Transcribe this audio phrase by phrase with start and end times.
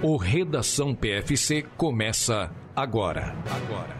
[0.00, 3.36] O Redação PFC começa agora.
[3.50, 3.98] Agora.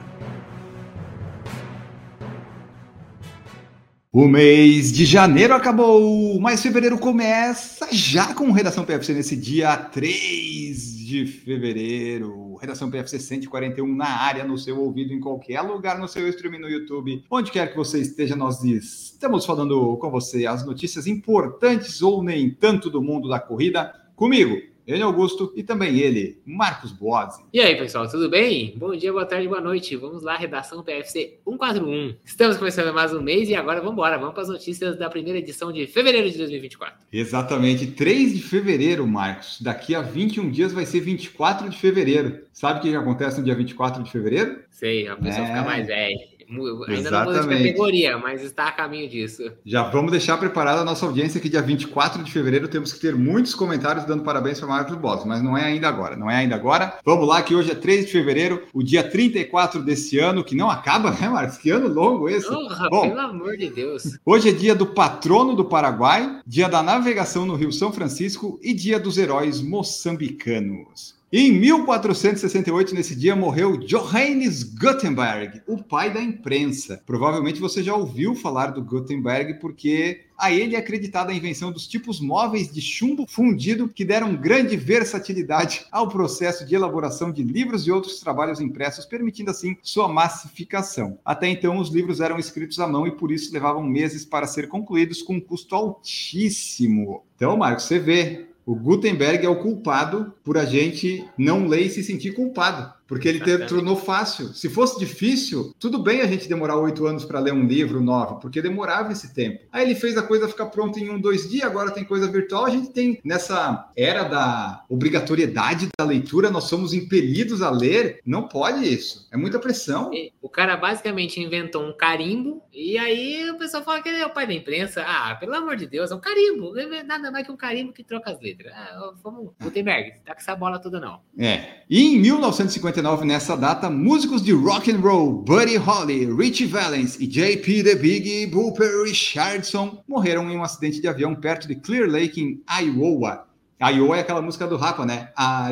[4.12, 10.98] O mês de janeiro acabou, mas fevereiro começa já com Redação PFC nesse dia 3
[11.04, 12.54] de fevereiro.
[12.60, 16.68] Redação PFC 141 na área, no seu ouvido, em qualquer lugar, no seu streaming no
[16.68, 22.22] YouTube, onde quer que você esteja, nós estamos falando com você as notícias importantes ou
[22.22, 23.92] nem tanto do mundo da corrida.
[24.14, 24.56] Comigo,
[24.88, 27.44] ele Augusto e também ele, Marcos Boazzi.
[27.52, 28.72] E aí, pessoal, tudo bem?
[28.74, 29.94] Bom dia, boa tarde, boa noite.
[29.96, 32.14] Vamos lá, redação PFC 141.
[32.24, 34.16] Estamos começando mais um mês e agora vamos embora.
[34.16, 36.96] Vamos para as notícias da primeira edição de fevereiro de 2024.
[37.12, 39.60] Exatamente, 3 de fevereiro, Marcos.
[39.60, 42.40] Daqui a 21 dias vai ser 24 de fevereiro.
[42.50, 44.60] Sabe o que acontece no dia 24 de fevereiro?
[44.70, 45.48] Sei, a pessoa é...
[45.48, 46.37] fica mais velha.
[46.50, 47.14] Ainda Exatamente.
[47.14, 49.52] não mudou de categoria, mas está a caminho disso.
[49.64, 53.14] Já vamos deixar preparada a nossa audiência que dia 24 de fevereiro temos que ter
[53.14, 56.54] muitos comentários dando parabéns para Marcos Boss, mas não é ainda agora, não é ainda
[56.54, 56.98] agora.
[57.04, 60.70] Vamos lá que hoje é 3 de fevereiro, o dia 34 desse ano, que não
[60.70, 61.58] acaba, né, Marcos?
[61.58, 62.48] Que ano longo esse.
[62.48, 64.18] Porra, Bom, pelo amor de Deus.
[64.24, 68.72] Hoje é dia do patrono do Paraguai, dia da navegação no Rio São Francisco e
[68.72, 71.17] dia dos heróis moçambicanos.
[71.30, 77.02] Em 1468, nesse dia, morreu Johannes Gutenberg, o pai da imprensa.
[77.04, 81.86] Provavelmente você já ouviu falar do Gutenberg, porque a ele é acreditada a invenção dos
[81.86, 87.86] tipos móveis de chumbo fundido que deram grande versatilidade ao processo de elaboração de livros
[87.86, 91.18] e outros trabalhos impressos, permitindo assim sua massificação.
[91.22, 94.66] Até então, os livros eram escritos à mão e por isso levavam meses para ser
[94.66, 97.22] concluídos com um custo altíssimo.
[97.36, 101.88] Então, Marcos, você vê, o Gutenberg é o culpado por a gente não ler e
[101.88, 102.92] se sentir culpado.
[103.08, 104.48] Porque ele te, tornou fácil.
[104.48, 108.38] Se fosse difícil, tudo bem a gente demorar oito anos para ler um livro, nove,
[108.40, 109.64] porque demorava esse tempo.
[109.72, 112.66] Aí ele fez a coisa ficar pronta em um, dois dias, agora tem coisa virtual.
[112.66, 118.20] A gente tem, nessa era da obrigatoriedade da leitura, nós somos impelidos a ler.
[118.26, 119.26] Não pode isso.
[119.32, 120.10] É muita pressão.
[120.42, 124.34] O cara basicamente inventou um carimbo, e aí o pessoal fala que ele é o
[124.34, 125.02] pai da imprensa.
[125.06, 126.74] Ah, pelo amor de Deus, é um carimbo.
[127.06, 128.70] Nada mais que um carimbo que troca as letras.
[128.74, 131.20] Ah, vamos, Gutenberg, tá com essa bola toda não.
[131.38, 131.84] É.
[131.88, 137.28] E em 1950 nessa data, músicos de rock and roll Buddy Holly, Richie Valens e
[137.28, 142.40] JP The Big Booper Richardson morreram em um acidente de avião perto de Clear Lake,
[142.40, 143.46] em Iowa.
[143.80, 145.28] Iowa é aquela música do Rafa, né?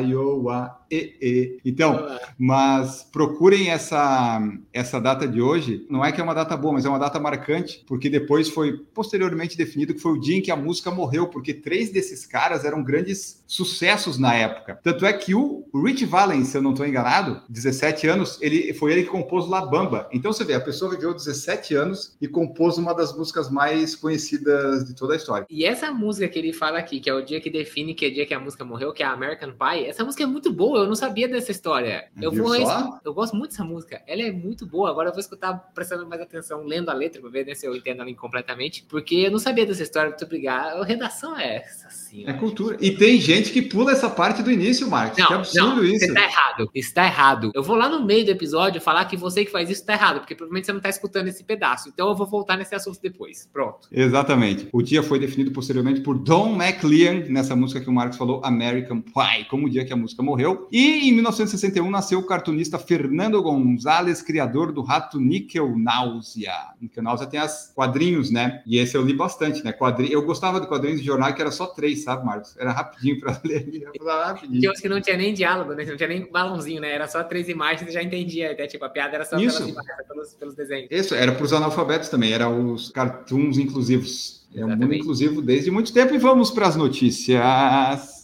[0.07, 1.59] Iowa, e, e.
[1.65, 4.41] Então, mas procurem essa,
[4.73, 5.85] essa data de hoje.
[5.89, 8.77] Não é que é uma data boa, mas é uma data marcante, porque depois foi
[8.93, 12.65] posteriormente definido que foi o dia em que a música morreu, porque três desses caras
[12.65, 14.79] eram grandes sucessos na época.
[14.83, 18.93] Tanto é que o Rich Valens, se eu não estou enganado, 17 anos, ele foi
[18.93, 20.07] ele que compôs La Bamba.
[20.11, 24.85] Então você vê, a pessoa viveu 17 anos e compôs uma das músicas mais conhecidas
[24.85, 25.45] de toda a história.
[25.49, 28.09] E essa música que ele fala aqui, que é o dia que define que é
[28.09, 30.51] o dia que a música morreu, que é a American Pie, essa música é muito
[30.51, 32.09] boa eu não sabia dessa história.
[32.19, 32.55] Eu vou
[33.03, 34.01] eu gosto muito dessa música.
[34.07, 34.89] Ela é muito boa.
[34.89, 37.75] Agora eu vou escutar prestando mais atenção, lendo a letra para ver né, se eu
[37.75, 40.09] entendo ela completamente, porque eu não sabia dessa história.
[40.09, 40.81] Muito obrigado.
[40.81, 42.27] A redação é essa, assim.
[42.27, 42.77] É cultura.
[42.79, 45.17] E tem gente que pula essa parte do início, Marcos.
[45.17, 46.05] Não, que absurdo não, isso.
[46.05, 46.69] Está errado.
[46.73, 47.51] Está errado.
[47.53, 50.19] Eu vou lá no meio do episódio falar que você que faz isso está errado,
[50.19, 51.89] porque provavelmente você não está escutando esse pedaço.
[51.89, 53.49] Então eu vou voltar nesse assunto depois.
[53.51, 53.87] Pronto.
[53.91, 54.67] Exatamente.
[54.71, 59.01] O dia foi definido posteriormente por Don McLean nessa música que o Marcos falou, American
[59.01, 60.66] Pie, como o dia que a música morreu.
[60.71, 66.53] E em 1961 nasceu o cartunista Fernando Gonzalez, criador do rato Níquel Náusea.
[66.81, 68.61] Níquel Náusea tem as quadrinhos, né?
[68.65, 69.71] E esse eu li bastante, né?
[69.71, 70.11] Quadrinho.
[70.11, 72.55] Eu gostava de quadrinhos de jornal que era só três, sabe, Marcos?
[72.57, 73.89] Era rapidinho para ler.
[74.05, 74.59] Rapidinho.
[74.59, 75.85] Tinha uns que não tinha nem diálogo, né?
[75.85, 76.91] Não tinha nem balãozinho, né?
[76.91, 78.51] Era só três imagens e já entendia.
[78.51, 79.65] Até, tipo, a piada era só Isso.
[79.65, 80.87] Pelas, pelos, pelos desenhos.
[80.91, 82.33] Isso, era para os analfabetos também.
[82.33, 84.47] Era os cartoons inclusivos.
[84.55, 86.13] É um mundo inclusivo desde muito tempo.
[86.15, 88.16] E vamos para as notícias.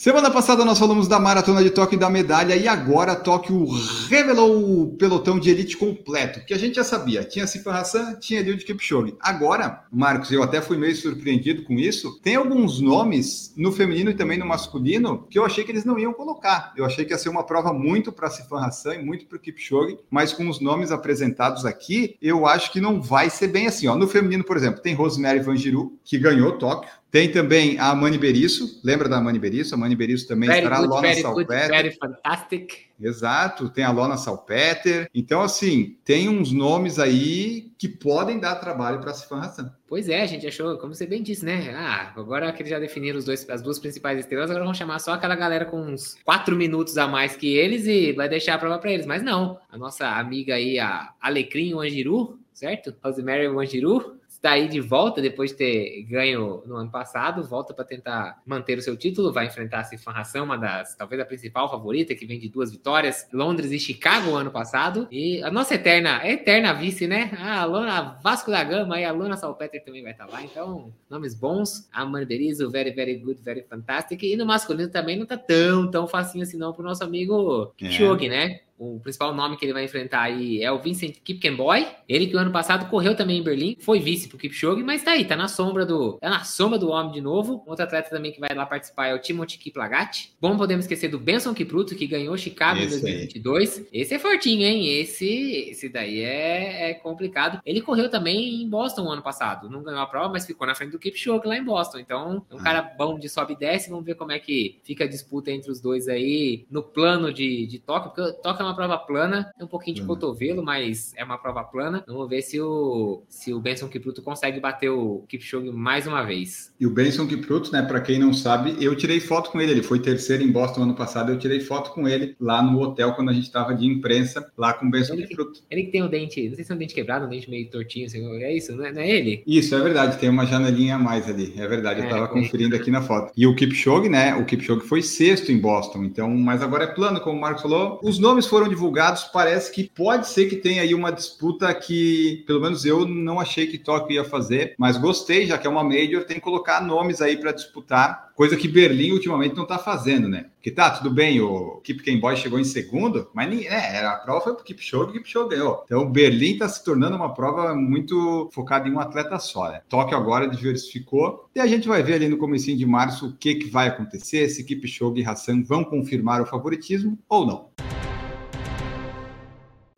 [0.00, 3.66] Semana passada nós falamos da maratona de Tóquio e da medalha e agora Tóquio
[4.08, 7.22] revelou o pelotão de elite completo, que a gente já sabia.
[7.22, 9.14] Tinha Sifan Hassan, tinha Eliud Kipchoge.
[9.20, 14.14] Agora, Marcos, eu até fui meio surpreendido com isso, tem alguns nomes no feminino e
[14.14, 16.72] também no masculino que eu achei que eles não iam colocar.
[16.78, 19.38] Eu achei que ia ser uma prova muito para Sifan Hassan e muito para o
[19.38, 23.86] Kipchoge, mas com os nomes apresentados aqui, eu acho que não vai ser bem assim.
[23.86, 23.94] Ó.
[23.94, 28.16] No feminino, por exemplo, tem Rosemary Van Giru, que ganhou Tóquio, tem também a Mani
[28.16, 29.74] Berisso, lembra da Mani Berisso?
[29.74, 31.60] A Mani Berisso também very estará good, Lona very Salpeter.
[31.60, 32.90] Good, very fantastic.
[33.00, 35.08] Exato, tem a Lona Salpeter.
[35.12, 39.74] Então, assim, tem uns nomes aí que podem dar trabalho para a Sifan Hassan.
[39.88, 41.74] Pois é, a gente achou, como você bem disse, né?
[41.74, 45.00] Ah, agora que eles já definiram os dois, as duas principais estrelas, agora vão chamar
[45.00, 48.58] só aquela galera com uns quatro minutos a mais que eles e vai deixar a
[48.58, 49.06] prova para eles.
[49.06, 52.94] Mas não, a nossa amiga aí, a Alecrim Wangiru, certo?
[53.02, 57.84] Rosemary Wangiru, está aí de volta depois de ter ganho no ano passado, volta para
[57.84, 61.70] tentar manter o seu título, vai enfrentar a Sifan Hassan, uma das, talvez a principal
[61.70, 66.26] favorita, que vem de duas vitórias, Londres e Chicago ano passado, e a nossa eterna,
[66.26, 67.30] eterna vice, né?
[67.38, 71.34] A Lona Vasco da Gama e a Luna Salpeter também vai estar lá, então, nomes
[71.34, 75.90] bons, a Manberizo, very, very good, very fantastic, e no masculino também não tá tão,
[75.90, 78.28] tão facinho assim não pro nosso amigo é.
[78.28, 78.60] né?
[78.80, 81.86] O principal nome que ele vai enfrentar aí é o Vincent Kipkenboy.
[82.08, 85.12] Ele que o ano passado correu também em Berlim, foi vice pro Kipchoge, mas tá
[85.12, 87.62] aí, tá na sombra do, tá na sombra do homem de novo.
[87.66, 90.30] Outro atleta também que vai lá participar é o Timothy Kiplagat.
[90.40, 93.78] Bom, podemos esquecer do Benson Kipruto, que ganhou Chicago esse em 2022.
[93.78, 93.86] Aí.
[93.92, 94.88] Esse é fortinho, hein?
[94.98, 97.60] Esse, esse daí é, é complicado.
[97.66, 99.68] Ele correu também em Boston o ano passado.
[99.68, 101.98] Não ganhou a prova, mas ficou na frente do Kipchoge lá em Boston.
[101.98, 102.62] Então, é um ah.
[102.62, 103.90] cara bom de sobe e desce.
[103.90, 107.66] Vamos ver como é que fica a disputa entre os dois aí no plano de,
[107.66, 111.24] de Tóquio, porque Tóquio é uma prova plana, tem um pouquinho de cotovelo, mas é
[111.24, 112.04] uma prova plana.
[112.06, 116.72] Vamos ver se o, se o Benson Kipruto consegue bater o Kipchoge mais uma vez.
[116.80, 119.82] E o Benson Kipruto, né, para quem não sabe, eu tirei foto com ele, ele
[119.82, 123.30] foi terceiro em Boston ano passado, eu tirei foto com ele lá no hotel quando
[123.30, 125.60] a gente estava de imprensa, lá com o Benson ele Kipruto.
[125.60, 127.50] Que, ele que tem o dente, não sei se é um dente quebrado, um dente
[127.50, 129.42] meio tortinho, assim, é isso, não é, não é, ele?
[129.46, 132.74] Isso, é verdade, tem uma janelinha a mais ali, é verdade, eu estava é, conferindo
[132.74, 133.32] aqui na foto.
[133.36, 137.20] E o Kipchoge, né, o Kipchoge foi sexto em Boston, então, mas agora é plano,
[137.20, 140.82] como o Marcos falou, os nomes foram divulgados divulgados, parece que pode ser que tenha
[140.82, 145.46] aí uma disputa que, pelo menos eu não achei que Tóquio ia fazer, mas gostei,
[145.46, 149.12] já que é uma Major, tem que colocar nomes aí para disputar, coisa que Berlim
[149.12, 150.46] ultimamente não está fazendo, né?
[150.62, 154.54] Que tá, tudo bem, o Kip Boy chegou em segundo, mas né, a prova foi
[154.54, 155.82] pro Kipchoge, o Kipchoge ganhou.
[155.84, 159.80] Então, Berlim está se tornando uma prova muito focada em um atleta só, né?
[159.88, 163.54] Tóquio agora diversificou, e a gente vai ver ali no comecinho de março o que,
[163.54, 167.99] que vai acontecer, se Kipchoge e Hassan vão confirmar o favoritismo ou não.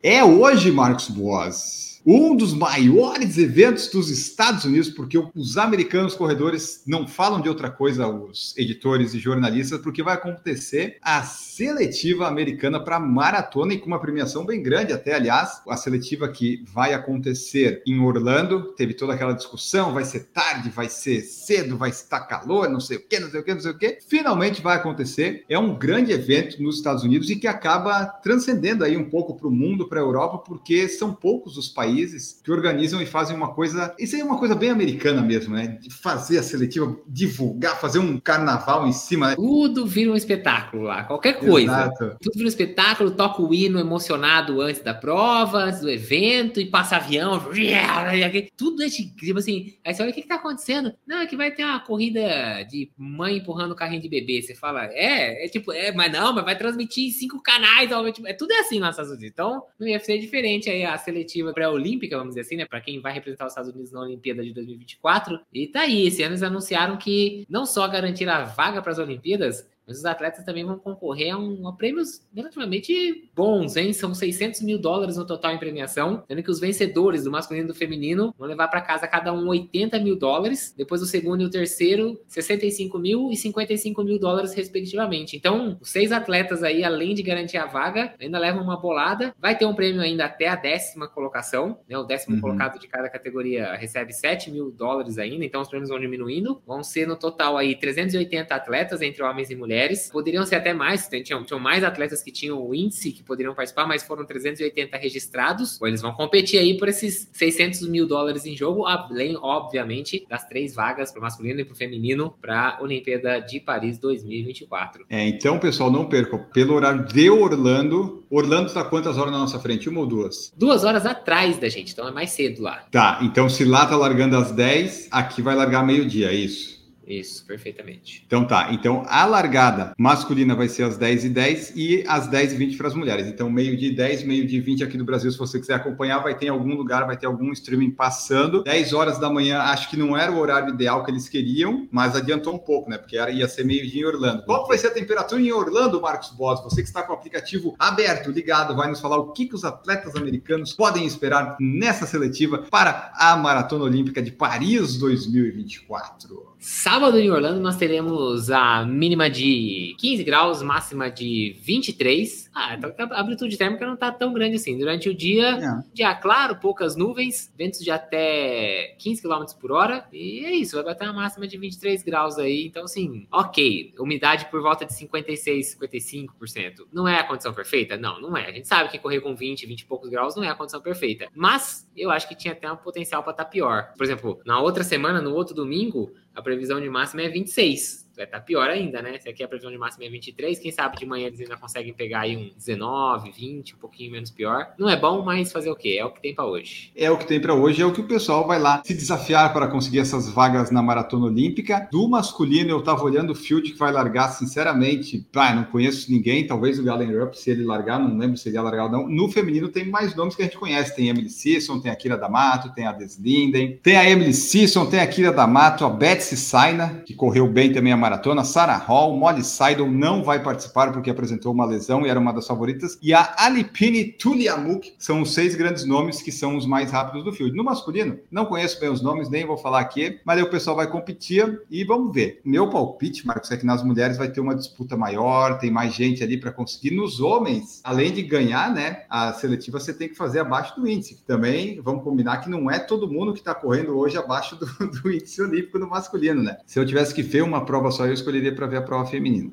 [0.05, 6.83] É hoje, Marcos Boas um dos maiores eventos dos Estados Unidos, porque os americanos corredores
[6.85, 12.79] não falam de outra coisa, os editores e jornalistas, porque vai acontecer a seletiva americana
[12.79, 17.81] para maratona e com uma premiação bem grande, até aliás, a seletiva que vai acontecer
[17.85, 22.69] em Orlando, teve toda aquela discussão, vai ser tarde, vai ser cedo, vai estar calor,
[22.69, 23.99] não sei o que, não sei o que, não sei o que.
[24.07, 25.45] Finalmente vai acontecer.
[25.47, 29.47] É um grande evento nos Estados Unidos e que acaba transcendendo aí um pouco para
[29.47, 33.35] o mundo, para a Europa, porque são poucos os países países que organizam e fazem
[33.35, 33.95] uma coisa.
[33.99, 35.77] Isso aí é uma coisa bem americana mesmo, né?
[35.79, 39.29] De fazer a seletiva, divulgar, fazer um carnaval em cima.
[39.29, 39.35] Né?
[39.35, 41.71] Tudo vira um espetáculo lá, qualquer coisa.
[41.71, 42.17] Exato.
[42.21, 46.65] Tudo vira um espetáculo, toca o hino emocionado antes da prova, antes do evento, e
[46.65, 47.39] passa avião.
[48.57, 49.75] Tudo é tipo assim.
[49.85, 50.93] Aí você olha o que, que tá acontecendo?
[51.05, 54.41] Não, é que vai ter uma corrida de mãe empurrando o carrinho de bebê.
[54.41, 57.89] Você fala, é, é tipo, é, mas não, mas vai transmitir em cinco canais.
[58.25, 59.31] É tudo é assim lá nos Estados Unidos.
[59.31, 62.65] Então, no UFC é diferente aí a seletiva pré-olímpica olímpica, vamos dizer assim, né?
[62.65, 65.39] Para quem vai representar os Estados Unidos na Olimpíada de 2024.
[65.53, 68.99] E tá aí, esse ano eles anunciaram que não só garantiram a vaga para as
[68.99, 73.93] Olimpíadas, mas os atletas também vão concorrer a, um, a prêmios relativamente bons, hein?
[73.93, 77.67] São 600 mil dólares no total em premiação, sendo que os vencedores do masculino e
[77.67, 81.45] do feminino vão levar para casa cada um 80 mil dólares, depois o segundo e
[81.45, 85.35] o terceiro 65 mil e 55 mil dólares respectivamente.
[85.35, 89.33] Então, os seis atletas aí, além de garantir a vaga, ainda levam uma bolada.
[89.39, 91.97] Vai ter um prêmio ainda até a décima colocação, né?
[91.97, 92.41] O décimo uhum.
[92.41, 96.61] colocado de cada categoria recebe 7 mil dólares ainda, então os prêmios vão diminuindo.
[96.65, 100.09] Vão ser no total aí 380 atletas entre homens e mulheres mulheres.
[100.11, 103.87] Poderiam ser até mais, tinham, tinham mais atletas que tinham o índice que poderiam participar,
[103.87, 105.81] mas foram 380 registrados.
[105.81, 110.75] Eles vão competir aí por esses 600 mil dólares em jogo, além, obviamente, das três
[110.75, 115.05] vagas para o masculino e para o feminino para a Olimpíada de Paris 2024.
[115.09, 116.39] É, então, pessoal, não percam.
[116.53, 119.89] Pelo horário de Orlando, Orlando está quantas horas na nossa frente?
[119.89, 120.53] Uma ou duas?
[120.55, 122.83] Duas horas atrás da gente, então é mais cedo lá.
[122.91, 126.82] Tá, então se lá tá largando às 10, aqui vai largar meio-dia, é isso?
[127.05, 128.23] Isso, perfeitamente.
[128.25, 128.71] Então tá.
[128.71, 132.77] Então a largada masculina vai ser às 10 e 10 e às 10 e 20
[132.77, 133.27] para as mulheres.
[133.27, 136.35] Então meio de 10, meio de 20 aqui do Brasil, se você quiser acompanhar, vai
[136.37, 138.63] ter em algum lugar, vai ter algum streaming passando.
[138.63, 142.15] 10 horas da manhã, acho que não era o horário ideal que eles queriam, mas
[142.15, 142.97] adiantou um pouco, né?
[142.97, 144.43] Porque era, ia ser meio dia em Orlando.
[144.43, 146.63] Qual vai ser a temperatura em Orlando, Marcos Boss?
[146.63, 149.65] Você que está com o aplicativo aberto, ligado, vai nos falar o que, que os
[149.65, 156.52] atletas americanos podem esperar nessa seletiva para a Maratona Olímpica de Paris 2024.
[156.63, 162.49] Sábado em Orlando nós teremos a mínima de 15 graus, máxima de 23.
[162.55, 164.77] Ah, então a amplitude térmica não está tão grande assim.
[164.77, 165.83] Durante o dia, é.
[165.93, 170.05] dia claro, poucas nuvens, ventos de até 15 km por hora.
[170.13, 172.65] E é isso, vai bater uma máxima de 23 graus aí.
[172.65, 173.93] Então, assim, ok.
[173.99, 176.87] Umidade por volta de 56, 55%.
[176.93, 177.97] Não é a condição perfeita?
[177.97, 178.47] Não, não é.
[178.47, 180.79] A gente sabe que correr com 20, 20 e poucos graus não é a condição
[180.79, 181.27] perfeita.
[181.35, 183.91] Mas eu acho que tinha até um potencial para estar tá pior.
[183.97, 188.25] Por exemplo, na outra semana, no outro domingo, a previsão de máxima é 26 vai
[188.25, 189.19] estar tá pior ainda, né?
[189.19, 191.93] Se aqui a previsão de máxima é 23, quem sabe de manhã eles ainda conseguem
[191.93, 194.73] pegar aí um 19, 20, um pouquinho menos pior.
[194.77, 195.97] Não é bom, mas fazer o quê?
[195.99, 196.91] É o que tem para hoje.
[196.95, 199.51] É o que tem para hoje, é o que o pessoal vai lá se desafiar
[199.53, 201.87] para conseguir essas vagas na maratona olímpica.
[201.91, 206.45] Do masculino, eu tava olhando o field que vai largar, sinceramente, ah, não conheço ninguém,
[206.45, 209.07] talvez o Galen Rupp, se ele largar, não lembro se ele ia largar ou não.
[209.07, 212.17] No feminino tem mais nomes que a gente conhece, tem Emily Sisson, tem a Kira
[212.17, 217.01] D'Amato, tem a Deslinden, tem a Emily Sisson, tem a Kira D'Amato, a Betsy Saina,
[217.05, 221.53] que correu bem também a maratona, Sarah Hall, Molly Seidel não vai participar porque apresentou
[221.53, 225.85] uma lesão e era uma das favoritas, e a Alipine Tuliamuk, são os seis grandes
[225.85, 227.55] nomes que são os mais rápidos do field.
[227.55, 230.75] No masculino, não conheço bem os nomes, nem vou falar aqui, mas aí o pessoal
[230.75, 232.41] vai competir e vamos ver.
[232.43, 236.21] Meu palpite, Marcos, é que nas mulheres vai ter uma disputa maior, tem mais gente
[236.21, 236.91] ali para conseguir.
[236.91, 241.23] Nos homens, além de ganhar, né, a seletiva você tem que fazer abaixo do índice,
[241.25, 244.65] também vamos combinar que não é todo mundo que está correndo hoje abaixo do,
[244.99, 246.57] do índice olímpico no masculino, né?
[246.65, 249.51] Se eu tivesse que ver uma prova só, eu escolheria para ver a prova feminina.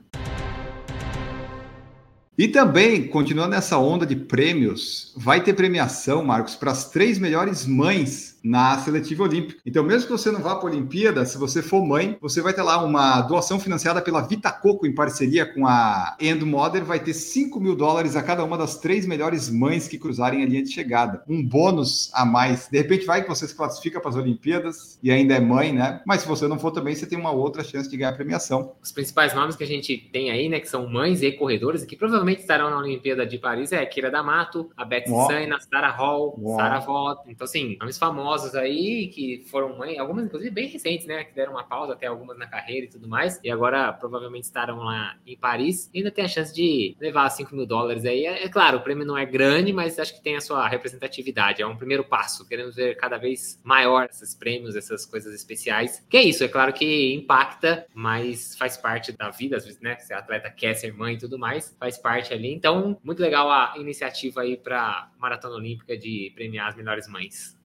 [2.36, 7.66] E também, continuando nessa onda de prêmios, vai ter premiação, Marcos, para as três melhores
[7.66, 9.60] mães na seletiva olímpica.
[9.64, 12.52] Então, mesmo que você não vá para a Olimpíada, se você for mãe, você vai
[12.52, 17.14] ter lá uma doação financiada pela Vitacoco em parceria com a End Mother, vai ter
[17.14, 20.70] 5 mil dólares a cada uma das três melhores mães que cruzarem a linha de
[20.70, 21.22] chegada.
[21.28, 22.68] Um bônus a mais.
[22.68, 26.00] De repente vai que você se classifica para as Olimpíadas e ainda é mãe, né?
[26.06, 28.72] Mas se você não for também, você tem uma outra chance de ganhar a premiação.
[28.82, 31.86] Os principais nomes que a gente tem aí, né, que são mães e corredores, e
[31.86, 35.26] que provavelmente estarão na Olimpíada de Paris, é a Kira D'Amato, a Betsy oh.
[35.26, 36.38] Saina, Sarah Hall.
[36.56, 37.22] Sarah Vaught.
[37.28, 41.24] Então, assim, nomes famosos famosos aí, que foram mãe, algumas inclusive bem recentes, né?
[41.24, 43.40] Que deram uma pausa até algumas na carreira e tudo mais.
[43.42, 45.90] E agora provavelmente estarão lá em Paris.
[45.92, 48.26] E ainda tem a chance de levar 5 mil dólares aí.
[48.26, 51.60] É, é, claro, o prêmio não é grande, mas acho que tem a sua representatividade.
[51.60, 52.46] É um primeiro passo.
[52.46, 56.04] Queremos ver cada vez maior esses prêmios, essas coisas especiais.
[56.08, 59.96] Que é isso, é claro que impacta, mas faz parte da vida, às vezes, né?
[59.98, 62.52] Se atleta quer ser mãe e tudo mais, faz parte ali.
[62.52, 67.59] Então, muito legal a iniciativa aí para Maratona Olímpica de premiar as melhores mães.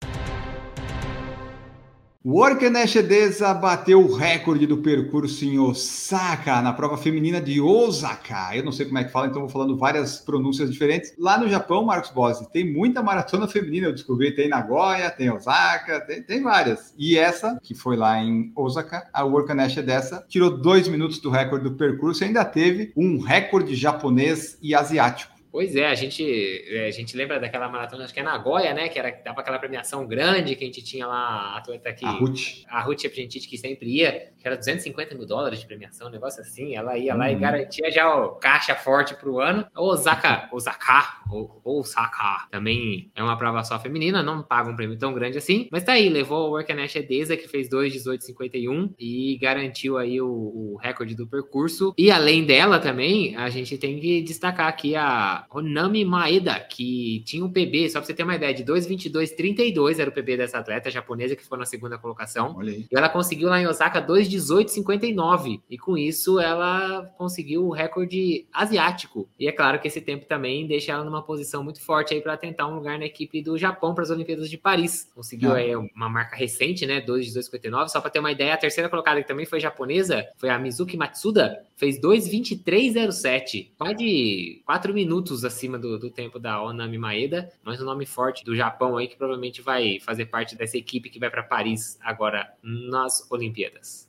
[2.27, 8.49] O Orkenesh Edesa bateu o recorde do percurso em Osaka, na prova feminina de Osaka.
[8.55, 11.13] Eu não sei como é que fala, então vou falando várias pronúncias diferentes.
[11.19, 14.33] Lá no Japão, Marcos Bossi, tem muita maratona feminina, eu descobri.
[14.33, 16.95] Tem Nagoya, tem Osaka, tem, tem várias.
[16.97, 21.69] E essa, que foi lá em Osaka, a Orkenesh Edesa, tirou dois minutos do recorde
[21.69, 25.34] do percurso e ainda teve um recorde japonês e asiático.
[25.55, 26.21] Pois é, a gente,
[26.67, 28.89] é, a gente lembra daquela maratona, acho que é Nagoya, né?
[28.89, 31.15] Que era, dava aquela premiação grande que a gente tinha lá,
[31.53, 32.03] a atleta que.
[32.03, 32.65] A Ruth.
[32.67, 36.41] A Ruth Apprentice que sempre ia, que era 250 mil dólares de premiação, um negócio
[36.41, 36.75] assim.
[36.75, 37.19] Ela ia uhum.
[37.19, 37.39] lá e uhum.
[37.39, 39.65] garantia já o caixa forte pro ano.
[39.77, 44.97] O Osaka, Osaka, ou Osaka, também é uma prova só feminina, não paga um prêmio
[44.97, 45.69] tão grande assim.
[45.71, 50.77] Mas tá aí, levou o Workanesh Edesa, que fez 2,1851 e garantiu aí o, o
[50.81, 51.93] recorde do percurso.
[51.97, 57.43] E além dela também, a gente tem que destacar aqui a Ronami Maeda, que tinha
[57.43, 60.89] um PB, só pra você ter uma ideia, de 2,22,32 era o PB dessa atleta
[60.89, 62.61] japonesa que ficou na segunda colocação.
[62.63, 65.61] E ela conseguiu lá em Osaka 2,18,59.
[65.69, 69.27] E com isso ela conseguiu o recorde asiático.
[69.39, 72.37] E é claro que esse tempo também deixa ela numa posição muito forte aí para
[72.37, 75.09] tentar um lugar na equipe do Japão para as Olimpíadas de Paris.
[75.15, 75.57] Conseguiu ah.
[75.57, 77.01] aí uma marca recente, né?
[77.01, 77.89] 2,18,59.
[77.89, 80.97] Só para ter uma ideia, a terceira colocada que também foi japonesa foi a Mizuki
[80.97, 83.69] Matsuda, fez 2,23,07.
[83.77, 88.45] Quase 4 minutos minutos acima do, do tempo da Onami Maeda, mas um nome forte
[88.45, 92.53] do Japão aí que provavelmente vai fazer parte dessa equipe que vai para Paris agora
[92.63, 94.07] nas Olimpíadas.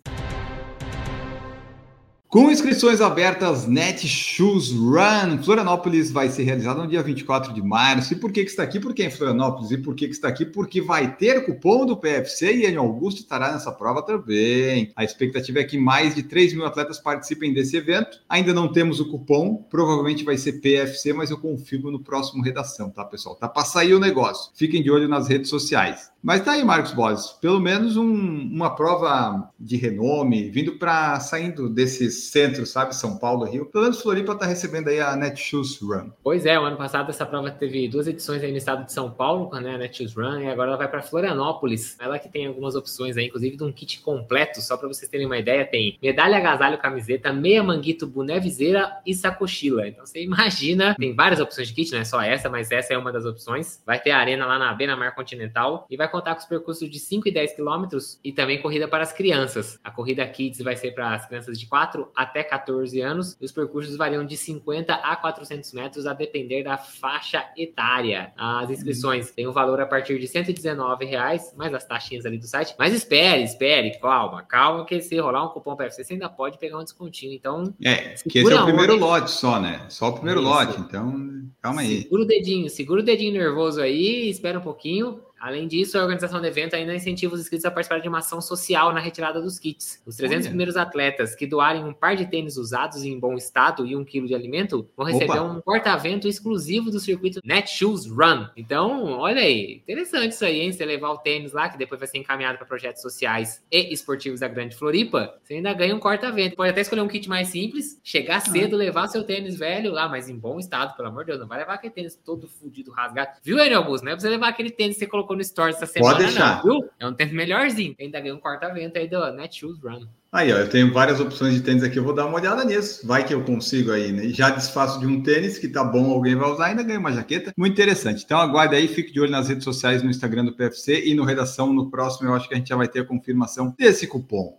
[2.28, 8.12] Com inscrições abertas, Netshoes Run Florianópolis vai ser realizado no dia 24 de março.
[8.12, 8.80] E por que, que está aqui?
[8.80, 9.70] Por que em Florianópolis?
[9.70, 10.44] E por que, que está aqui?
[10.44, 14.90] Porque vai ter cupom do PFC e em Augusto estará nessa prova também.
[14.96, 18.18] A expectativa é que mais de 3 mil atletas participem desse evento.
[18.28, 22.90] Ainda não temos o cupom, provavelmente vai ser PFC, mas eu confirmo no próximo redação,
[22.90, 23.36] tá, pessoal?
[23.36, 24.50] Tá para sair o negócio.
[24.56, 26.10] Fiquem de olho nas redes sociais.
[26.20, 31.68] Mas tá aí, Marcos Bodes, pelo menos um, uma prova de renome, vindo para saindo
[31.68, 32.94] desses centro, sabe?
[32.94, 33.66] São Paulo, Rio.
[33.66, 36.10] Pelo menos Floripa está recebendo aí a Netshoes Run.
[36.22, 39.10] Pois é, o ano passado essa prova teve duas edições aí no estado de São
[39.10, 39.74] Paulo, né?
[39.74, 41.96] A Netshoes Run, e agora ela vai para Florianópolis.
[42.00, 45.26] Ela que tem algumas opções aí, inclusive de um kit completo, só para vocês terem
[45.26, 49.86] uma ideia, tem medalha, agasalho, camiseta, meia manguito, boné, viseira e sacochila.
[49.88, 52.98] Então você imagina, tem várias opções de kit, não é só essa, mas essa é
[52.98, 53.82] uma das opções.
[53.84, 56.98] Vai ter arena lá na Beira Mar Continental e vai contar com os percursos de
[56.98, 59.78] 5 e 10 quilômetros e também corrida para as crianças.
[59.82, 63.52] A corrida Kids vai ser para as crianças de 4 até 14 anos e os
[63.52, 68.32] percursos variam de 50 a 400 metros a depender da faixa etária.
[68.36, 72.46] As inscrições têm um valor a partir de 119 reais, mais as taxinhas ali do
[72.46, 72.74] site.
[72.78, 76.78] Mas espere, espere, calma, calma que se rolar um cupom PFC você ainda pode pegar
[76.78, 77.34] um descontinho.
[77.34, 79.84] Então, é, que esse é o primeiro lote só, né?
[79.88, 80.48] Só o primeiro Isso.
[80.48, 82.02] lote, então calma aí.
[82.02, 85.20] Segura o dedinho, segura o dedinho nervoso aí, espera um pouquinho.
[85.40, 88.40] Além disso, a organização do evento ainda incentiva os inscritos a participar de uma ação
[88.40, 90.02] social na retirada dos kits.
[90.06, 90.50] Os 300 Olha.
[90.50, 94.26] primeiros atletas que doarem um par de tênis usados em bom estado e um quilo
[94.26, 95.42] de alimento vão receber Opa.
[95.42, 98.46] um porta-vento exclusivo do circuito Netshoes Run.
[98.56, 100.72] Então, olha aí, interessante isso aí, hein?
[100.72, 104.40] Você levar o tênis lá, que depois vai ser encaminhado para projetos sociais e esportivos
[104.40, 106.56] da Grande Floripa, você ainda ganha um porta-vento.
[106.56, 108.40] Pode até escolher um kit mais simples, chegar ah.
[108.40, 111.40] cedo, levar seu tênis velho lá, mas em bom estado, pelo amor de Deus.
[111.40, 113.32] Não vai levar aquele tênis todo fudido, rasgado.
[113.42, 114.04] Viu, Enio Augusto?
[114.04, 116.14] Não é pra você levar aquele tênis que você colocou colocou no Stories essa semana,
[116.14, 116.64] Pode deixar.
[116.64, 116.90] Não, viu?
[116.98, 117.94] É um tênis melhorzinho.
[118.00, 120.06] Ainda ganhou um corta-vento aí do Netshoes Run.
[120.32, 123.06] Aí, ó, eu tenho várias opções de tênis aqui, eu vou dar uma olhada nisso.
[123.06, 124.28] Vai que eu consigo aí, né?
[124.28, 127.52] Já desfaço de um tênis que tá bom, alguém vai usar, ainda ganho uma jaqueta.
[127.56, 128.22] Muito interessante.
[128.24, 131.24] Então aguarde aí, fique de olho nas redes sociais, no Instagram do PFC e no
[131.24, 131.72] Redação.
[131.72, 134.58] No próximo, eu acho que a gente já vai ter a confirmação desse cupom.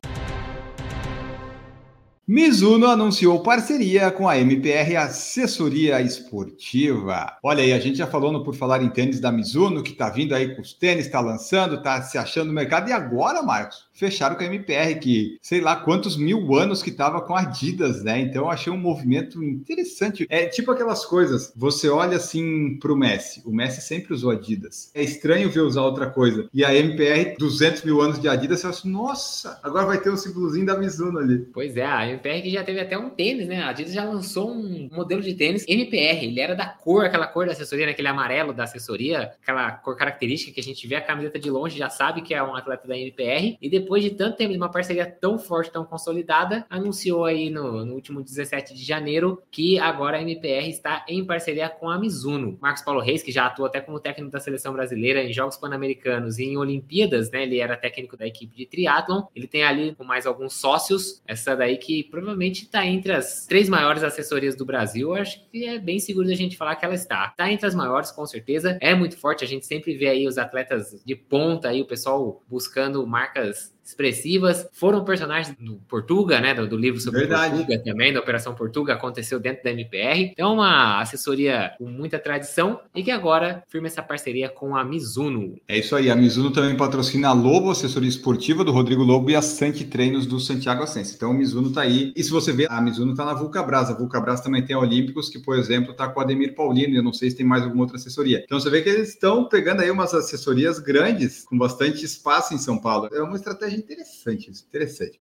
[2.30, 7.38] Mizuno anunciou parceria com a MPR Assessoria Esportiva.
[7.42, 10.10] Olha aí, a gente já falou no Por Falar em Tênis da Mizuno, que tá
[10.10, 12.90] vindo aí com os tênis, tá lançando, tá se achando no mercado.
[12.90, 17.22] E agora, Marcos, fecharam com a MPR, que sei lá quantos mil anos que tava
[17.22, 18.20] com a Adidas, né?
[18.20, 20.28] Então achei um movimento interessante.
[20.30, 24.92] É tipo aquelas coisas, você olha assim pro Messi, o Messi sempre usou Adidas.
[24.94, 26.50] É estranho ver usar outra coisa.
[26.54, 30.18] E a MPR, 200 mil anos de Adidas, você acha, nossa, agora vai ter um
[30.18, 31.40] símbolozinho da Mizuno ali.
[31.54, 33.62] Pois é, a MPR que já teve até um tênis, né?
[33.62, 36.26] A Adidas já lançou um modelo de tênis MPR.
[36.26, 37.92] Ele era da cor, aquela cor da assessoria, né?
[37.92, 41.78] aquele amarelo da assessoria, aquela cor característica que a gente vê a camiseta de longe,
[41.78, 43.58] já sabe que é um atleta da MPR.
[43.62, 47.86] E depois de tanto tempo de uma parceria tão forte, tão consolidada, anunciou aí no,
[47.86, 52.58] no último 17 de janeiro que agora a MPR está em parceria com a Mizuno.
[52.62, 56.40] Marcos Paulo Reis, que já atuou até como técnico da seleção brasileira em Jogos Pan-Americanos
[56.40, 57.44] e em Olimpíadas, né?
[57.44, 59.24] Ele era técnico da equipe de triatlon.
[59.36, 63.70] Ele tem ali com mais alguns sócios, essa daí que provavelmente está entre as três
[63.70, 65.14] maiores assessorias do Brasil.
[65.14, 67.28] Acho que é bem seguro da gente falar que ela está.
[67.28, 68.78] Está entre as maiores, com certeza.
[68.82, 69.44] É muito forte.
[69.44, 74.68] A gente sempre vê aí os atletas de ponta aí, o pessoal buscando marcas expressivas.
[74.74, 76.54] Foram personagens do Portuga, né?
[76.54, 77.56] Do, do livro sobre Verdade.
[77.56, 80.32] Portuga também, da Operação Portuga, aconteceu dentro da MPR.
[80.32, 85.56] Então, uma assessoria com muita tradição e que agora firma essa parceria com a Mizuno.
[85.68, 86.10] É isso aí.
[86.10, 90.26] A Mizuno também patrocina a Lobo, assessoria esportiva do Rodrigo Lobo e a Santi Treinos
[90.26, 91.16] do Santiago Ascenso.
[91.16, 92.12] Então, o Mizuno tá aí.
[92.16, 93.90] E se você ver, a Mizuno tá na Vulcabras.
[93.90, 96.96] A Vulcabras também tem a Olímpicos, que, por exemplo, tá com o Ademir Paulino.
[96.96, 98.42] Eu não sei se tem mais alguma outra assessoria.
[98.44, 102.58] Então, você vê que eles estão pegando aí umas assessorias grandes, com bastante espaço em
[102.58, 103.10] São Paulo.
[103.14, 105.20] É uma estratégia interessante isso, interessante.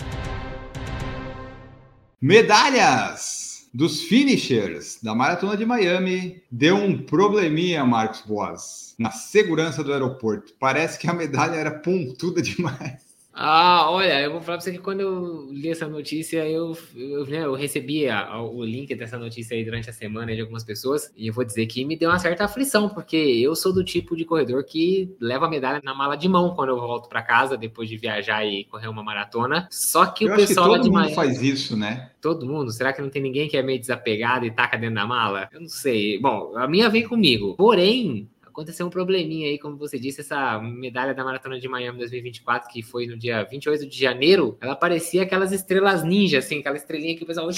[2.21, 9.91] Medalhas dos finishers da Maratona de Miami deu um probleminha, Marcos Boas, na segurança do
[9.91, 10.53] aeroporto.
[10.59, 13.12] Parece que a medalha era pontuda demais.
[13.33, 17.25] Ah, olha, eu vou falar pra você que quando eu li essa notícia, eu, eu,
[17.25, 21.11] né, eu recebi a, o link dessa notícia aí durante a semana de algumas pessoas,
[21.17, 24.15] e eu vou dizer que me deu uma certa aflição, porque eu sou do tipo
[24.15, 27.57] de corredor que leva a medalha na mala de mão quando eu volto para casa,
[27.57, 29.67] depois de viajar e correr uma maratona.
[29.71, 32.11] Só que eu o pessoal que todo mundo Miami, faz isso, né?
[32.21, 32.71] Todo mundo?
[32.71, 35.49] Será que não tem ninguém que é meio desapegado e taca dentro da mala?
[35.51, 36.19] Eu não sei.
[36.19, 37.55] Bom, a minha vem comigo.
[37.55, 42.69] Porém, aconteceu um probleminha aí, como você disse, essa medalha da Maratona de Miami 2024,
[42.69, 47.17] que foi no dia 28 de janeiro, ela parecia aquelas estrelas ninja, assim, aquela estrelinha
[47.17, 47.49] que o pessoal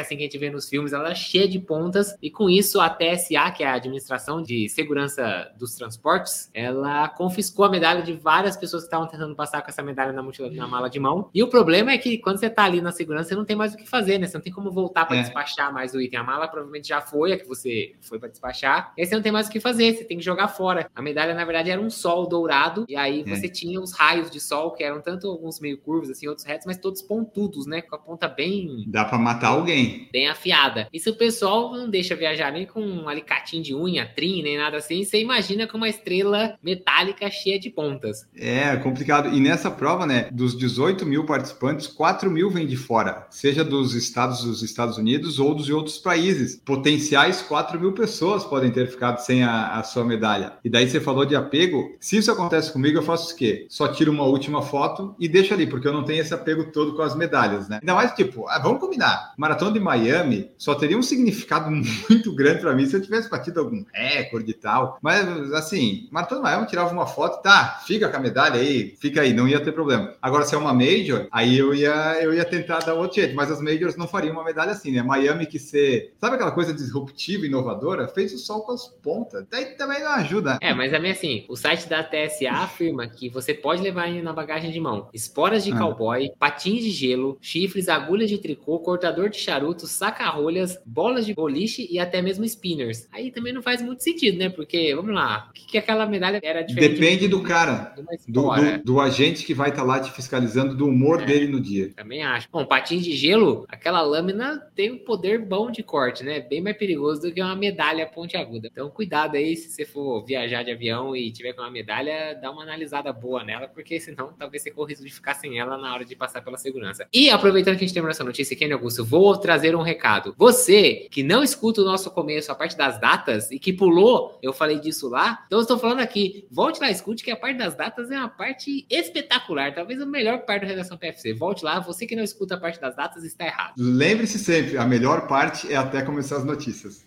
[0.00, 2.80] assim, que a gente vê nos filmes, ela é cheia de pontas, e com isso
[2.80, 8.12] a TSA, que é a Administração de Segurança dos Transportes, ela confiscou a medalha de
[8.12, 11.30] várias pessoas que estavam tentando passar com essa medalha na mochila, na mala de mão,
[11.34, 13.74] e o problema é que quando você tá ali na segurança, você não tem mais
[13.74, 14.26] o que fazer, né?
[14.26, 15.22] Você não tem como voltar para é.
[15.22, 16.18] despachar mais o item.
[16.18, 19.22] A mala provavelmente já foi, a que você foi para despachar, e aí você não
[19.22, 20.90] tem mais o que fazer, você tem que jogar fora.
[20.94, 23.36] A medalha, na verdade, era um sol dourado, e aí é.
[23.36, 26.66] você tinha os raios de sol, que eram tanto alguns meio curvos, assim, outros retos,
[26.66, 27.82] mas todos pontudos, né?
[27.82, 28.84] Com a ponta bem.
[28.86, 29.87] Dá para matar alguém.
[30.12, 30.28] Bem.
[30.28, 30.88] Afiada.
[30.92, 34.58] E se o pessoal não deixa viajar nem com um alicatinho de unha, trim, nem
[34.58, 38.26] nada assim, você imagina com uma estrela metálica cheia de pontas.
[38.36, 39.34] É, complicado.
[39.34, 43.94] E nessa prova, né, dos 18 mil participantes, 4 mil vêm de fora, seja dos
[43.94, 46.60] estados dos Estados Unidos ou dos outros países.
[46.64, 50.54] Potenciais 4 mil pessoas podem ter ficado sem a, a sua medalha.
[50.64, 51.96] E daí você falou de apego.
[52.00, 53.66] Se isso acontece comigo, eu faço o quê?
[53.68, 56.94] Só tiro uma última foto e deixo ali, porque eu não tenho esse apego todo
[56.94, 57.78] com as medalhas, né?
[57.80, 59.32] Ainda mais, tipo, ah, vamos combinar.
[59.36, 61.70] Maratona de Miami só teria um significado
[62.08, 64.98] muito grande para mim se eu tivesse batido algum recorde e tal.
[65.02, 69.20] Mas, assim, Maratona de Miami, tirava uma foto, tá, fica com a medalha aí, fica
[69.20, 70.14] aí, não ia ter problema.
[70.20, 73.50] Agora, se é uma Major, aí eu ia, eu ia tentar dar outro jeito, mas
[73.50, 75.02] as Majors não fariam uma medalha assim, né?
[75.02, 78.08] Miami que ser, sabe aquela coisa disruptiva, inovadora?
[78.08, 79.44] Fez o sol com as pontas.
[79.50, 80.58] Daí também não ajuda.
[80.60, 84.32] É, mas é meio assim, o site da TSA afirma que você pode levar na
[84.32, 85.78] bagagem de mão esporas de ah.
[85.78, 89.38] cowboy, patins de gelo, chifres, agulhas de tricô, cortador de
[89.68, 93.08] charutos, saca-rolhas, bolas de boliche e até mesmo spinners.
[93.12, 94.48] Aí também não faz muito sentido, né?
[94.48, 96.92] Porque, vamos lá, o que, que aquela medalha era diferente?
[96.92, 97.94] Depende do cara,
[98.26, 101.48] do, do, do, agente que vai estar tá lá te fiscalizando, do humor é, dele
[101.48, 101.90] no dia.
[101.94, 102.48] Também acho.
[102.50, 106.40] Bom, patins de gelo, aquela lâmina tem um poder bom de corte, né?
[106.40, 108.68] Bem mais perigoso do que uma medalha pontiaguda.
[108.70, 112.50] Então, cuidado aí se você for viajar de avião e tiver com uma medalha, dá
[112.50, 115.92] uma analisada boa nela, porque senão talvez você corra risco de ficar sem ela na
[115.92, 117.06] hora de passar pela segurança.
[117.12, 120.34] E aproveitando que a gente tem essa notícia, Kenny Augusto, vou trazer um recado.
[120.36, 124.52] Você que não escuta o nosso começo, a parte das datas, e que pulou, eu
[124.52, 127.74] falei disso lá, então eu estou falando aqui, volte lá, escute que a parte das
[127.74, 131.32] datas é uma parte espetacular, talvez a melhor parte da redação PFC.
[131.32, 133.72] Volte lá, você que não escuta a parte das datas está errado.
[133.78, 137.06] Lembre-se sempre, a melhor parte é até começar as notícias.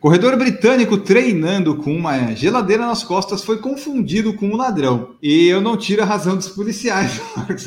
[0.00, 5.14] Corredor britânico treinando com uma geladeira nas costas foi confundido com um ladrão.
[5.22, 7.66] E eu não tiro a razão dos policiais, Marcos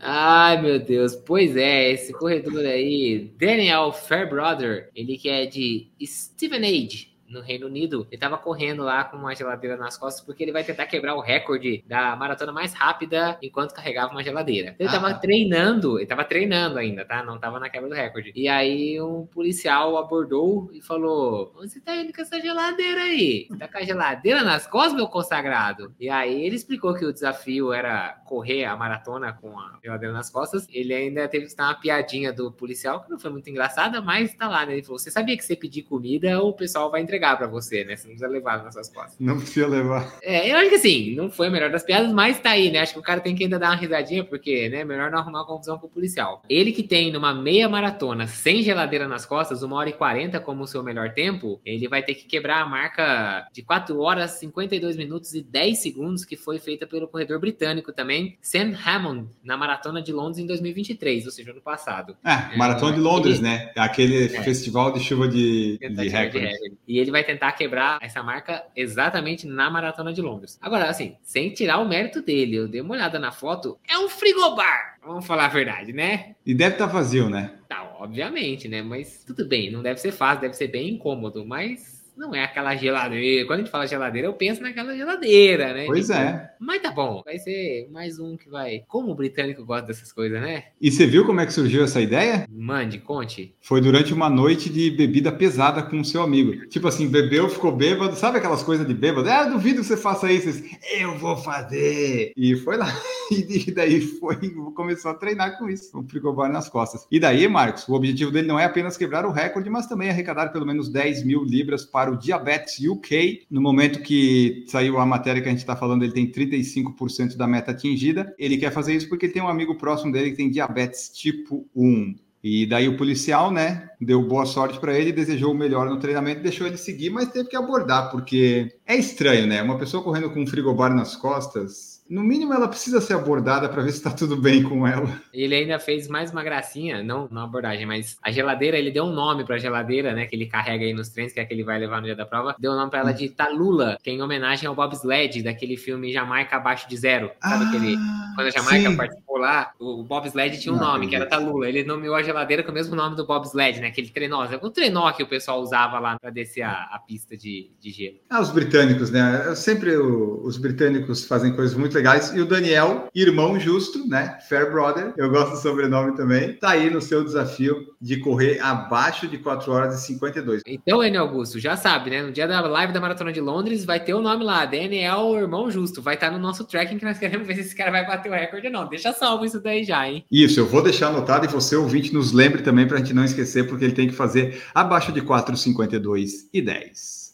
[0.00, 1.14] Ai, meu Deus.
[1.14, 8.06] Pois é, esse corredor aí, Daniel Fairbrother, ele que é de Stevenage, no Reino Unido,
[8.10, 11.20] ele tava correndo lá com uma geladeira nas costas porque ele vai tentar quebrar o
[11.20, 14.76] recorde da maratona mais rápida enquanto carregava uma geladeira.
[14.78, 14.92] Ele ah.
[14.92, 17.22] tava treinando, ele tava treinando ainda, tá?
[17.22, 18.32] Não tava na quebra do recorde.
[18.34, 23.46] E aí um policial abordou e falou: Onde você tá indo com essa geladeira aí?
[23.50, 25.92] Você tá com a geladeira nas costas, meu consagrado?
[25.98, 30.30] E aí ele explicou que o desafio era correr a maratona com a geladeira nas
[30.30, 30.66] costas.
[30.70, 34.34] Ele ainda teve que dar uma piadinha do policial, que não foi muito engraçada, mas
[34.34, 34.74] tá lá, né?
[34.74, 37.84] Ele falou: Você sabia que você pedir comida, o pessoal vai entregar entregar para você,
[37.84, 37.96] né?
[37.96, 39.16] Você não precisa levar nas suas costas.
[39.18, 40.18] Não precisa levar.
[40.22, 42.80] É, eu acho que assim, não foi a melhor das piadas, mas tá aí, né?
[42.80, 45.44] Acho que o cara tem que ainda dar uma risadinha, porque, né, melhor não arrumar
[45.44, 46.42] confusão com o policial.
[46.48, 50.64] Ele que tem numa meia maratona sem geladeira nas costas, uma hora e 40 como
[50.64, 54.96] o seu melhor tempo, ele vai ter que quebrar a marca de 4 horas, 52
[54.96, 60.02] minutos e 10 segundos que foi feita pelo corredor britânico também, Sam Hammond, na maratona
[60.02, 62.16] de Londres em 2023, ou seja, ano passado.
[62.24, 63.44] É, maratona é, de Londres, ele...
[63.44, 63.72] né?
[63.76, 64.42] Aquele é.
[64.42, 66.74] festival de chuva de, de recorde.
[66.86, 70.58] E ele vai tentar quebrar essa marca exatamente na Maratona de Londres.
[70.60, 74.08] Agora, assim, sem tirar o mérito dele, eu dei uma olhada na foto, é um
[74.08, 74.98] frigobar.
[75.00, 76.34] Vamos falar a verdade, né?
[76.44, 77.52] E deve estar tá vazio, né?
[77.68, 78.82] Tá, obviamente, né?
[78.82, 82.74] Mas tudo bem, não deve ser fácil, deve ser bem incômodo, mas não é aquela
[82.76, 83.46] geladeira.
[83.46, 85.86] Quando a gente fala geladeira, eu penso naquela geladeira, né?
[85.86, 86.50] Pois tipo, é.
[86.60, 88.82] Mas tá bom, vai ser mais um que vai.
[88.88, 90.64] Como o britânico gosta dessas coisas, né?
[90.80, 92.46] E você viu como é que surgiu essa ideia?
[92.50, 93.54] Mande, conte.
[93.60, 96.66] Foi durante uma noite de bebida pesada com o seu amigo.
[96.68, 98.16] Tipo assim, bebeu, ficou bêbado.
[98.16, 99.28] Sabe aquelas coisas de bêbado?
[99.28, 100.64] Ah, duvido que você faça isso.
[100.98, 102.32] Eu vou fazer.
[102.36, 102.88] E foi lá.
[103.66, 104.36] E daí foi,
[104.74, 107.06] começou a treinar com isso, o frigobar nas costas.
[107.10, 110.48] E daí, Marcos, o objetivo dele não é apenas quebrar o recorde, mas também arrecadar
[110.48, 113.46] pelo menos 10 mil libras para o Diabetes UK.
[113.50, 117.46] No momento que saiu a matéria que a gente está falando, ele tem 35% da
[117.46, 118.34] meta atingida.
[118.38, 122.14] Ele quer fazer isso porque tem um amigo próximo dele que tem diabetes tipo 1.
[122.44, 126.42] E daí o policial, né, deu boa sorte para ele, desejou o melhor no treinamento,
[126.42, 129.62] deixou ele seguir, mas teve que abordar, porque é estranho, né?
[129.62, 133.82] Uma pessoa correndo com um frigobar nas costas, no mínimo ela precisa ser abordada para
[133.82, 135.20] ver se está tudo bem com ela.
[135.32, 139.12] Ele ainda fez mais uma gracinha, não na abordagem, mas a geladeira, ele deu um
[139.12, 141.64] nome para a geladeira, né, que ele carrega aí nos trens, que é que ele
[141.64, 144.10] vai levar no dia da prova, deu o um nome para ela de Talula, que
[144.10, 147.30] é em homenagem ao Bob Sled, daquele filme Jamaica Abaixo de Zero.
[147.40, 147.96] Sabe ah, aquele.
[148.34, 148.96] Quando a Jamaica sim.
[148.96, 151.68] participou lá, o Bob Sled tinha um não, nome, que era Talula.
[151.68, 153.88] Ele nomeou a geladeira com o mesmo nome do Bob Sled, né?
[153.88, 154.46] Aquele trenó.
[154.62, 158.16] O trenó que o pessoal usava lá para descer a, a, pista de, de gelo.
[158.30, 159.54] Ah, os britânicos, né?
[159.54, 162.32] Sempre o, os britânicos fazem coisas muito legais.
[162.34, 164.38] E o Daniel, irmão justo, né?
[164.48, 169.26] Fair Brother, eu gosto do sobrenome também, tá aí no seu desafio de correr abaixo
[169.26, 170.62] de 4 horas e 52.
[170.66, 172.22] Então, Enio Augusto, já sabe, né?
[172.22, 175.70] No dia da live da Maratona de Londres, vai ter o nome lá, Daniel, irmão
[175.70, 176.02] justo.
[176.02, 178.30] Vai estar tá no nosso tracking que nós queremos ver se esse cara vai bater
[178.30, 178.88] o recorde ou não.
[178.88, 180.22] Deixa só salvo isso daí já, hein?
[180.30, 183.24] Isso, eu vou deixar anotado e você, ouvinte, nos lembre também para a gente não
[183.24, 187.24] esquecer, porque ele tem que fazer abaixo de 4,52 e 10.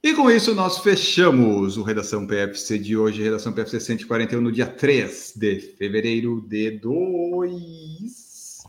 [0.00, 4.66] E com isso nós fechamos o Redação PFC de hoje, Redação PFC 141, no dia
[4.66, 6.70] 3 de fevereiro de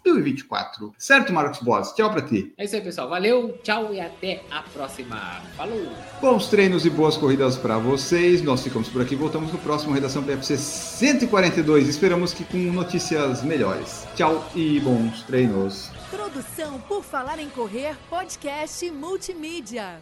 [0.03, 0.93] 2024.
[0.97, 1.93] Certo, Marcos Boss?
[1.93, 2.53] Tchau pra ti.
[2.57, 3.09] É isso aí, pessoal.
[3.09, 5.41] Valeu, tchau e até a próxima.
[5.55, 5.87] Falou!
[6.21, 8.41] Bons treinos e boas corridas para vocês.
[8.41, 9.15] Nós ficamos por aqui.
[9.15, 11.87] Voltamos no próximo Redação PFC 142.
[11.87, 14.07] Esperamos que com notícias melhores.
[14.15, 15.89] Tchau e bons treinos.
[16.09, 20.01] Produção por Falar em Correr, podcast multimídia.